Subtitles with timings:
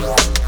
[0.00, 0.41] Bye.